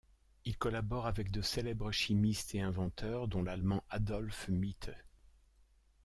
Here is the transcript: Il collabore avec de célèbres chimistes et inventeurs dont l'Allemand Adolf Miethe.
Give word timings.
Il 0.45 0.57
collabore 0.57 1.05
avec 1.05 1.29
de 1.29 1.43
célèbres 1.43 1.91
chimistes 1.91 2.55
et 2.55 2.59
inventeurs 2.61 3.27
dont 3.27 3.43
l'Allemand 3.43 3.83
Adolf 3.91 4.47
Miethe. 4.49 4.89